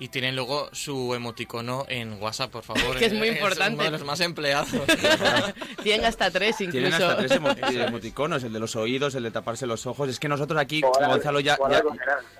Y 0.00 0.08
tienen 0.08 0.36
luego 0.36 0.68
su 0.72 1.12
emoticono 1.14 1.84
en 1.88 2.22
WhatsApp, 2.22 2.52
por 2.52 2.62
favor. 2.62 2.96
Que 2.98 3.06
es 3.06 3.12
muy 3.12 3.30
uno 3.30 3.38
importante. 3.38 3.82
de 3.82 3.90
los 3.90 4.04
más 4.04 4.20
empleados. 4.20 4.68
Tienen 5.82 6.06
hasta 6.06 6.30
tres 6.30 6.56
Tienen 6.56 6.76
incluso. 6.86 7.08
hasta 7.08 7.16
tres 7.26 7.32
emo- 7.40 7.56
emoticonos, 7.88 8.44
el 8.44 8.52
de 8.52 8.60
los 8.60 8.76
oídos, 8.76 9.14
el 9.16 9.24
de 9.24 9.30
taparse 9.32 9.66
los 9.66 9.86
ojos. 9.86 10.08
Es 10.08 10.20
que 10.20 10.28
nosotros 10.28 10.60
aquí, 10.60 10.80
Gonzalo, 10.82 11.40
ya, 11.40 11.58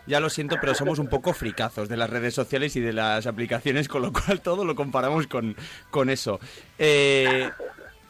ya 0.06 0.20
lo 0.20 0.30
siento, 0.30 0.56
pero 0.60 0.74
somos 0.74 0.98
un 1.00 1.08
poco 1.08 1.32
fricazos 1.32 1.88
de 1.88 1.96
las 1.96 2.08
redes 2.10 2.34
sociales 2.34 2.76
y 2.76 2.80
de 2.80 2.92
las 2.92 3.26
aplicaciones, 3.26 3.88
con 3.88 4.02
lo 4.02 4.12
cual 4.12 4.40
todo 4.40 4.64
lo 4.64 4.74
comparamos 4.76 5.26
con, 5.26 5.56
con 5.90 6.10
eso. 6.10 6.38
Eh, 6.78 7.50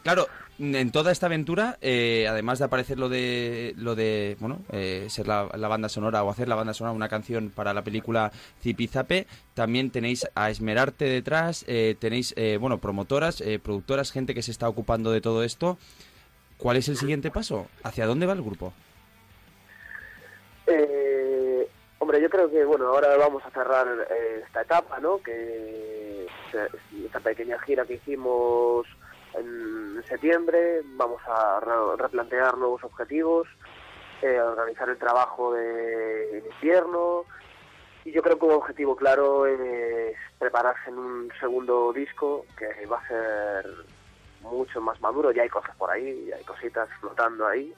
claro, 0.03 0.27
en 0.59 0.91
toda 0.91 1.11
esta 1.11 1.27
aventura, 1.27 1.77
eh, 1.81 2.27
además 2.29 2.59
de 2.59 2.65
aparecer 2.65 2.99
lo 2.99 3.07
de, 3.07 3.73
lo 3.77 3.95
de 3.95 4.35
bueno, 4.39 4.59
eh, 4.71 5.07
ser 5.09 5.27
la, 5.27 5.45
banda 5.45 5.87
sonora 5.87 6.23
o 6.23 6.29
hacer 6.29 6.47
la 6.49 6.55
banda 6.55 6.73
sonora, 6.73 6.93
una 6.93 7.07
canción 7.07 7.49
para 7.49 7.73
la 7.73 7.83
película 7.83 8.31
Zipizape, 8.61 9.25
también 9.53 9.89
tenéis 9.89 10.27
a 10.35 10.49
Esmerarte 10.49 11.05
detrás, 11.05 11.63
eh, 11.67 11.95
tenéis, 11.97 12.33
eh, 12.35 12.57
bueno, 12.59 12.79
promotoras, 12.79 13.39
eh, 13.41 13.59
productoras, 13.59 14.11
gente 14.11 14.33
que 14.33 14.41
se 14.41 14.51
está 14.51 14.67
ocupando 14.67 15.11
de 15.11 15.21
todo 15.21 15.43
esto. 15.43 15.77
¿Cuál 16.57 16.75
es 16.75 16.89
el 16.89 16.97
siguiente 16.97 17.31
paso? 17.31 17.67
¿Hacia 17.83 18.05
dónde 18.05 18.25
va 18.25 18.33
el 18.33 18.41
grupo? 18.41 18.73
Hombre, 21.99 22.21
yo 22.21 22.29
creo 22.29 22.49
que 22.49 22.63
bueno, 22.65 22.87
ahora 22.87 23.15
vamos 23.17 23.43
a 23.45 23.51
cerrar 23.51 23.87
esta 24.43 24.61
etapa, 24.61 24.99
¿no? 24.99 25.21
Que 25.21 26.25
esta 27.05 27.19
pequeña 27.19 27.59
gira 27.59 27.85
que 27.85 27.95
hicimos 27.95 28.87
en 29.35 30.03
septiembre, 30.07 30.81
vamos 30.95 31.21
a 31.27 31.59
re- 31.59 31.97
replantear 31.97 32.57
nuevos 32.57 32.83
objetivos, 32.83 33.47
eh, 34.21 34.39
organizar 34.39 34.89
el 34.89 34.97
trabajo 34.97 35.53
de 35.53 36.43
invierno. 36.53 37.25
Y 38.05 38.11
yo 38.11 38.21
creo 38.21 38.39
que 38.39 38.45
un 38.45 38.53
objetivo 38.53 38.95
claro 38.95 39.45
es 39.45 40.15
prepararse 40.39 40.89
en 40.89 40.97
un 40.97 41.31
segundo 41.39 41.91
disco 41.93 42.45
que 42.57 42.85
va 42.85 42.97
a 42.97 43.07
ser 43.07 43.65
mucho 44.41 44.79
más 44.79 44.99
maduro, 45.01 45.31
ya 45.31 45.43
hay 45.43 45.49
cosas 45.49 45.75
por 45.75 45.91
ahí, 45.91 46.25
ya 46.27 46.37
hay 46.37 46.43
cositas 46.45 46.87
flotando 47.01 47.45
ahí. 47.45 47.73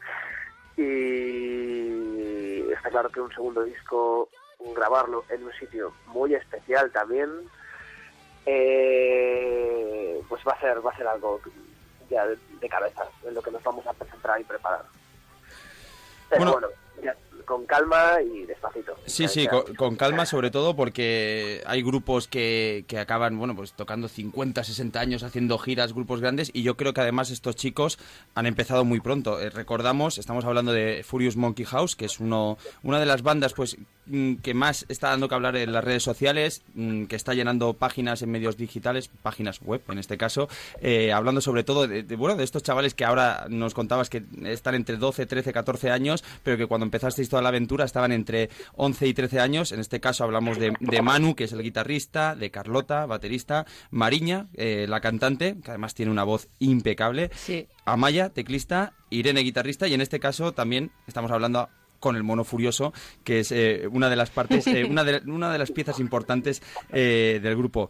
Y 0.77 2.71
está 2.71 2.89
claro 2.89 3.09
que 3.09 3.19
un 3.19 3.33
segundo 3.33 3.63
disco, 3.63 4.29
grabarlo 4.75 5.25
en 5.29 5.43
un 5.43 5.51
sitio 5.53 5.91
muy 6.07 6.33
especial 6.35 6.91
también, 6.91 7.29
eh, 8.45 10.00
pues 10.27 10.41
va 10.47 10.53
a 10.53 10.59
ser 10.59 10.85
va 10.85 10.91
a 10.91 10.97
ser 10.97 11.07
algo 11.07 11.39
ya 12.09 12.25
de, 12.25 12.37
de 12.59 12.69
cabeza, 12.69 13.05
en 13.23 13.33
lo 13.33 13.41
que 13.41 13.51
nos 13.51 13.63
vamos 13.63 13.85
a 13.87 13.93
presentar 13.93 14.39
y 14.39 14.43
preparar. 14.43 14.83
Pero 16.29 16.51
Bueno. 16.51 16.67
Con 17.51 17.65
calma 17.65 18.21
y 18.21 18.45
despacito. 18.45 18.95
Sí, 19.05 19.27
sí, 19.27 19.45
con, 19.45 19.75
con 19.75 19.97
calma 19.97 20.25
sobre 20.25 20.51
todo 20.51 20.73
porque 20.73 21.61
hay 21.65 21.83
grupos 21.83 22.29
que, 22.29 22.85
que 22.87 22.97
acaban, 22.97 23.37
bueno, 23.37 23.57
pues 23.57 23.73
tocando 23.73 24.07
50, 24.07 24.63
60 24.63 24.97
años, 24.97 25.23
haciendo 25.23 25.57
giras, 25.57 25.93
grupos 25.93 26.21
grandes, 26.21 26.49
y 26.53 26.63
yo 26.63 26.77
creo 26.77 26.93
que 26.93 27.01
además 27.01 27.29
estos 27.29 27.57
chicos 27.57 27.99
han 28.35 28.45
empezado 28.45 28.85
muy 28.85 29.01
pronto. 29.01 29.41
Eh, 29.41 29.49
recordamos, 29.49 30.17
estamos 30.17 30.45
hablando 30.45 30.71
de 30.71 31.03
Furious 31.03 31.35
Monkey 31.35 31.65
House, 31.65 31.97
que 31.97 32.05
es 32.05 32.21
uno, 32.21 32.57
una 32.83 33.01
de 33.01 33.05
las 33.05 33.21
bandas 33.21 33.51
pues 33.51 33.75
mm, 34.05 34.35
que 34.35 34.53
más 34.53 34.85
está 34.87 35.09
dando 35.09 35.27
que 35.27 35.35
hablar 35.35 35.57
en 35.57 35.73
las 35.73 35.83
redes 35.83 36.03
sociales, 36.03 36.61
mm, 36.73 37.03
que 37.07 37.17
está 37.17 37.33
llenando 37.33 37.73
páginas 37.73 38.21
en 38.21 38.31
medios 38.31 38.55
digitales, 38.55 39.09
páginas 39.09 39.59
web 39.59 39.81
en 39.89 39.97
este 39.97 40.17
caso, 40.17 40.47
eh, 40.79 41.11
hablando 41.11 41.41
sobre 41.41 41.65
todo 41.65 41.85
de, 41.85 42.03
de, 42.03 42.15
bueno, 42.15 42.37
de 42.37 42.45
estos 42.45 42.63
chavales 42.63 42.93
que 42.93 43.03
ahora 43.03 43.47
nos 43.49 43.73
contabas 43.73 44.09
que 44.09 44.23
están 44.45 44.75
entre 44.75 44.95
12, 44.95 45.25
13, 45.25 45.51
14 45.51 45.91
años, 45.91 46.23
pero 46.43 46.55
que 46.55 46.65
cuando 46.65 46.85
empezasteis 46.85 47.27
toda 47.27 47.40
la 47.41 47.49
aventura 47.49 47.85
estaban 47.85 48.11
entre 48.11 48.49
11 48.75 49.07
y 49.07 49.13
13 49.13 49.39
años. 49.39 49.71
En 49.71 49.79
este 49.79 49.99
caso 49.99 50.23
hablamos 50.23 50.57
de, 50.59 50.73
de 50.79 51.01
Manu, 51.01 51.35
que 51.35 51.45
es 51.45 51.53
el 51.53 51.63
guitarrista, 51.63 52.35
de 52.35 52.51
Carlota, 52.51 53.05
baterista, 53.05 53.65
Mariña, 53.89 54.47
eh, 54.53 54.85
la 54.87 55.01
cantante, 55.01 55.57
que 55.63 55.71
además 55.71 55.93
tiene 55.93 56.11
una 56.11 56.23
voz 56.23 56.47
impecable, 56.59 57.31
Sí. 57.35 57.67
Amaya, 57.85 58.29
teclista, 58.29 58.93
Irene, 59.09 59.41
guitarrista, 59.41 59.87
y 59.87 59.93
en 59.93 60.01
este 60.01 60.19
caso 60.19 60.53
también 60.53 60.91
estamos 61.07 61.31
hablando 61.31 61.69
con 62.01 62.17
el 62.17 62.23
mono 62.23 62.43
furioso, 62.43 62.93
que 63.23 63.39
es 63.39 63.51
eh, 63.53 63.87
una 63.89 64.09
de 64.09 64.15
las 64.17 64.29
partes, 64.29 64.67
eh, 64.67 64.83
una, 64.83 65.05
de, 65.05 65.21
una 65.31 65.51
de 65.53 65.59
las 65.59 65.71
piezas 65.71 65.99
importantes 65.99 66.61
eh, 66.91 67.39
del 67.41 67.55
grupo. 67.55 67.89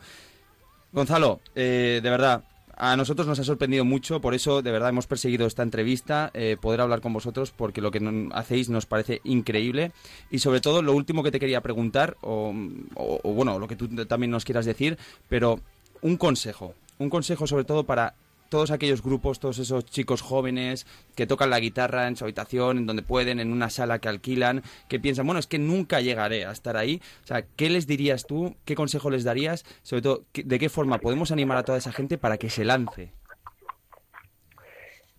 Gonzalo, 0.91 1.39
de 1.55 2.01
verdad, 2.03 2.43
a 2.83 2.97
nosotros 2.97 3.27
nos 3.27 3.37
ha 3.37 3.43
sorprendido 3.43 3.85
mucho, 3.85 4.21
por 4.21 4.33
eso 4.33 4.63
de 4.63 4.71
verdad 4.71 4.89
hemos 4.89 5.05
perseguido 5.05 5.45
esta 5.45 5.61
entrevista, 5.61 6.31
eh, 6.33 6.57
poder 6.59 6.81
hablar 6.81 6.99
con 6.99 7.13
vosotros, 7.13 7.51
porque 7.55 7.79
lo 7.79 7.91
que 7.91 8.01
hacéis 8.33 8.69
nos 8.69 8.87
parece 8.87 9.21
increíble. 9.23 9.91
Y 10.31 10.39
sobre 10.39 10.61
todo, 10.61 10.81
lo 10.81 10.93
último 10.93 11.21
que 11.21 11.29
te 11.29 11.39
quería 11.39 11.61
preguntar, 11.61 12.17
o- 12.21 12.55
o, 12.95 13.33
bueno, 13.33 13.59
lo 13.59 13.67
que 13.67 13.75
tú 13.75 13.87
también 14.07 14.31
nos 14.31 14.45
quieras 14.45 14.65
decir, 14.65 14.97
pero 15.29 15.59
un 16.01 16.17
consejo, 16.17 16.73
un 16.97 17.11
consejo 17.11 17.45
sobre 17.45 17.65
todo 17.65 17.83
para 17.83 18.15
todos 18.51 18.69
aquellos 18.69 19.01
grupos, 19.01 19.39
todos 19.39 19.59
esos 19.59 19.85
chicos 19.85 20.21
jóvenes 20.21 20.85
que 21.15 21.25
tocan 21.25 21.49
la 21.49 21.59
guitarra 21.61 22.07
en 22.09 22.17
su 22.17 22.25
habitación, 22.25 22.79
en 22.79 22.85
donde 22.85 23.01
pueden, 23.01 23.39
en 23.39 23.49
una 23.53 23.69
sala 23.69 23.99
que 23.99 24.09
alquilan, 24.09 24.61
que 24.89 24.99
piensan, 24.99 25.25
bueno, 25.25 25.39
es 25.39 25.47
que 25.47 25.57
nunca 25.57 26.01
llegaré 26.01 26.45
a 26.45 26.51
estar 26.51 26.75
ahí. 26.75 27.01
O 27.23 27.27
sea, 27.27 27.43
¿qué 27.55 27.69
les 27.69 27.87
dirías 27.87 28.27
tú? 28.27 28.53
¿Qué 28.65 28.75
consejo 28.75 29.09
les 29.09 29.23
darías? 29.23 29.63
Sobre 29.83 30.01
todo, 30.01 30.25
¿qué- 30.33 30.43
¿de 30.43 30.59
qué 30.59 30.67
forma 30.67 30.97
podemos 30.97 31.31
animar 31.31 31.57
a 31.57 31.63
toda 31.63 31.77
esa 31.77 31.93
gente 31.93 32.17
para 32.17 32.37
que 32.37 32.49
se 32.49 32.65
lance? 32.65 33.13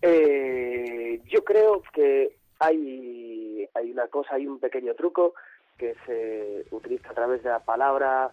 Eh, 0.03 1.19
yo 1.25 1.43
creo 1.43 1.81
que 1.91 2.37
hay, 2.59 3.67
hay 3.73 3.91
una 3.91 4.07
cosa, 4.07 4.35
hay 4.35 4.45
un 4.45 4.59
pequeño 4.59 4.93
truco 4.93 5.33
que 5.77 5.95
se 6.05 6.65
utiliza 6.75 7.09
a 7.09 7.13
través 7.15 7.41
de 7.41 7.49
la 7.49 7.59
palabra 7.59 8.31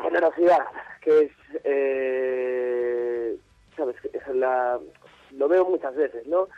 generosidad, 0.00 0.64
que 1.02 1.22
es 1.24 1.32
eh, 1.64 3.09
¿sabes? 3.80 3.96
Es 4.12 4.34
la, 4.34 4.78
lo 5.32 5.48
veo 5.48 5.64
muchas 5.64 5.94
veces, 5.96 6.26
¿no? 6.26 6.48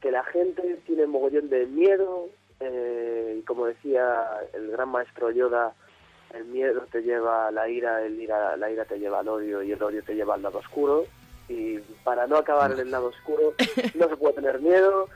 Que 0.00 0.10
la 0.10 0.24
gente 0.24 0.78
tiene 0.86 1.06
mogollón 1.06 1.48
de 1.50 1.66
miedo, 1.66 2.28
eh, 2.60 3.36
y 3.38 3.42
como 3.42 3.66
decía 3.66 4.24
el 4.52 4.70
gran 4.70 4.88
maestro 4.90 5.30
Yoda, 5.30 5.74
el 6.32 6.44
miedo 6.44 6.86
te 6.92 7.02
lleva 7.02 7.48
a 7.48 7.50
la 7.50 7.68
ira, 7.68 8.02
el 8.02 8.20
ira, 8.20 8.56
la 8.56 8.70
ira 8.70 8.84
te 8.84 8.98
lleva 8.98 9.18
al 9.18 9.28
odio 9.28 9.62
y 9.62 9.72
el 9.72 9.82
odio 9.82 10.02
te 10.04 10.14
lleva 10.14 10.34
al 10.34 10.42
lado 10.42 10.58
oscuro. 10.58 11.06
Y 11.48 11.78
para 12.04 12.28
no 12.28 12.36
acabar 12.36 12.70
en 12.70 12.78
el 12.78 12.90
lado 12.92 13.08
oscuro 13.08 13.54
no 13.94 14.08
se 14.08 14.16
puede 14.16 14.34
tener 14.34 14.60
miedo 14.60 15.08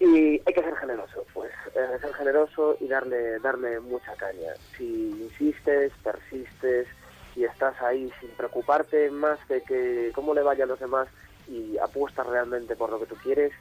y 0.00 0.42
hay 0.44 0.52
que 0.52 0.62
ser 0.62 0.74
generoso, 0.74 1.24
pues 1.32 1.52
eh, 1.76 1.98
ser 2.00 2.12
generoso 2.14 2.76
y 2.80 2.88
darle 2.88 3.38
darle 3.38 3.78
mucha 3.78 4.12
caña. 4.16 4.52
Si 4.76 5.10
insistes, 5.10 5.92
persistes 6.02 6.88
y 7.36 7.44
estás 7.44 7.80
ahí 7.82 8.10
sin 8.20 8.30
preocuparte 8.30 9.10
más 9.10 9.38
de 9.48 9.62
que 9.62 10.12
cómo 10.14 10.34
le 10.34 10.42
vaya 10.42 10.64
a 10.64 10.66
los 10.66 10.80
demás 10.80 11.08
y 11.48 11.76
apuestas 11.78 12.26
realmente 12.26 12.76
por 12.76 12.90
lo 12.90 12.98
que 13.00 13.06
tú 13.06 13.16
quieres, 13.22 13.52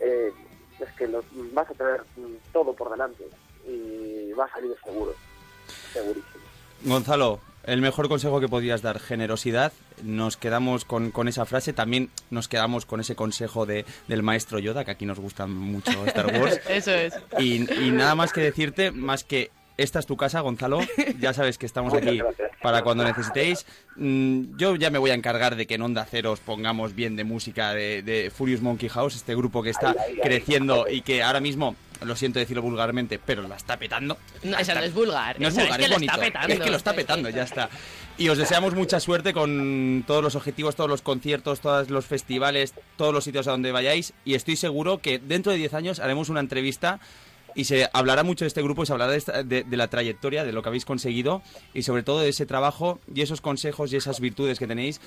eh, 0.00 0.32
es 0.78 0.92
que 0.96 1.06
lo, 1.06 1.22
vas 1.52 1.70
a 1.70 1.74
tener 1.74 2.02
todo 2.52 2.74
por 2.74 2.90
delante 2.90 3.24
y 3.66 4.32
va 4.32 4.44
a 4.44 4.50
salir 4.50 4.74
seguro, 4.84 5.14
segurísimo. 5.92 6.44
Gonzalo, 6.82 7.40
el 7.64 7.80
mejor 7.80 8.08
consejo 8.08 8.40
que 8.40 8.48
podías 8.48 8.82
dar, 8.82 9.00
generosidad. 9.00 9.72
Nos 10.02 10.36
quedamos 10.36 10.84
con, 10.84 11.10
con 11.10 11.26
esa 11.26 11.46
frase. 11.46 11.72
También 11.72 12.10
nos 12.30 12.48
quedamos 12.48 12.86
con 12.86 13.00
ese 13.00 13.16
consejo 13.16 13.66
de, 13.66 13.84
del 14.06 14.22
maestro 14.22 14.58
Yoda, 14.58 14.84
que 14.84 14.92
aquí 14.92 15.06
nos 15.06 15.18
gusta 15.18 15.46
mucho 15.46 15.90
Star 16.06 16.26
Wars. 16.40 16.60
Eso 16.68 16.92
es. 16.92 17.14
Y, 17.38 17.72
y 17.72 17.90
nada 17.90 18.14
más 18.14 18.32
que 18.32 18.40
decirte, 18.40 18.92
más 18.92 19.24
que 19.24 19.50
esta 19.76 19.98
es 19.98 20.06
tu 20.06 20.16
casa, 20.16 20.40
Gonzalo. 20.40 20.80
Ya 21.20 21.32
sabes 21.32 21.58
que 21.58 21.66
estamos 21.66 21.94
aquí 21.94 22.18
gracias. 22.18 22.50
para 22.62 22.82
cuando 22.82 23.04
necesitéis. 23.04 23.66
Mm, 23.96 24.56
Yo 24.56 24.76
ya 24.76 24.90
me 24.90 24.98
voy 24.98 25.10
a 25.10 25.14
encargar 25.14 25.56
de 25.56 25.66
que 25.66 25.74
en 25.74 25.82
Onda 25.82 26.06
Cero 26.10 26.32
os 26.32 26.40
pongamos 26.40 26.94
bien 26.94 27.16
de 27.16 27.24
música 27.24 27.72
de, 27.72 28.02
de 28.02 28.30
Furious 28.30 28.60
Monkey 28.60 28.88
House, 28.88 29.14
este 29.16 29.34
grupo 29.34 29.62
que 29.62 29.70
está 29.70 29.94
creciendo 30.22 30.86
y 30.88 31.00
que 31.02 31.22
ahora 31.22 31.40
mismo, 31.40 31.76
lo 32.02 32.16
siento 32.16 32.38
decirlo 32.38 32.62
vulgarmente, 32.62 33.18
pero 33.18 33.46
la 33.48 33.56
está 33.56 33.76
petando. 33.78 34.18
No, 34.42 34.58
eso 34.58 34.74
no 34.74 34.80
es 34.80 34.94
vulgar. 34.94 35.40
No 35.40 35.48
es 35.48 35.54
vulgar, 35.54 35.80
es, 35.80 35.86
es, 35.86 35.86
que 35.86 35.88
lo 35.88 35.94
bonito. 35.96 36.12
está 36.12 36.24
petando. 36.24 36.54
Es 36.54 36.60
que 36.60 36.70
lo 36.70 36.76
está 36.76 36.92
petando, 36.94 37.28
ya 37.30 37.42
está. 37.42 37.70
Y 38.18 38.28
os 38.28 38.38
deseamos 38.38 38.74
mucha 38.74 38.98
suerte 39.00 39.32
con 39.32 40.04
todos 40.06 40.22
los 40.22 40.34
objetivos, 40.36 40.74
todos 40.74 40.88
los 40.88 41.02
conciertos, 41.02 41.60
todos 41.60 41.90
los 41.90 42.06
festivales, 42.06 42.74
todos 42.96 43.12
los 43.12 43.24
sitios 43.24 43.46
a 43.46 43.50
donde 43.50 43.72
vayáis. 43.72 44.14
Y 44.24 44.34
estoy 44.34 44.56
seguro 44.56 44.98
que 44.98 45.18
dentro 45.18 45.52
de 45.52 45.58
10 45.58 45.74
años 45.74 46.00
haremos 46.00 46.28
una 46.28 46.40
entrevista 46.40 46.98
y 47.56 47.64
se 47.64 47.88
hablará 47.92 48.22
mucho 48.22 48.44
de 48.44 48.48
este 48.48 48.62
grupo 48.62 48.82
y 48.82 48.86
se 48.86 48.92
hablará 48.92 49.10
de, 49.12 49.18
esta- 49.18 49.42
de- 49.42 49.64
de 49.64 49.76
la 49.76 49.88
trayectoria, 49.88 50.44
de 50.44 50.52
lo 50.52 50.62
que 50.62 50.68
habéis 50.68 50.84
conseguido 50.84 51.42
y 51.74 51.82
sobre 51.82 52.04
todo 52.04 52.20
de 52.20 52.28
ese 52.28 52.46
trabajo 52.46 53.00
y 53.12 53.22
esos 53.22 53.40
consejos 53.40 53.92
y 53.92 53.96
esas 53.96 54.20
virtudes 54.20 54.58
que 54.60 54.66
tenéis 54.68 55.00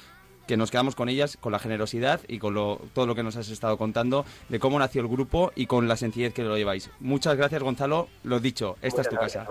que 0.47 0.57
nos 0.57 0.71
quedamos 0.71 0.95
con 0.95 1.09
ellas, 1.09 1.37
con 1.37 1.51
la 1.51 1.59
generosidad 1.59 2.21
y 2.27 2.39
con 2.39 2.55
lo- 2.55 2.81
todo 2.95 3.05
lo 3.05 3.13
que 3.13 3.21
nos 3.21 3.35
has 3.35 3.49
estado 3.49 3.77
contando 3.77 4.25
de 4.49 4.59
cómo 4.59 4.79
nació 4.79 5.01
el 5.01 5.07
grupo 5.07 5.51
y 5.55 5.67
con 5.67 5.87
la 5.87 5.95
sencillez 5.95 6.33
que 6.33 6.41
lo 6.43 6.57
lleváis. 6.57 6.89
Muchas 6.99 7.37
gracias, 7.37 7.61
Gonzalo. 7.61 8.07
Lo 8.23 8.39
dicho, 8.39 8.75
esta 8.81 9.01
es 9.01 9.09
tu 9.09 9.15
casa. 9.15 9.45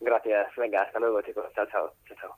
gracias 0.00 0.46
venga, 0.56 0.82
hasta 0.82 1.00
luego 1.00 1.20
chicos, 1.22 1.44
chao. 1.56 1.66
chao. 1.66 2.36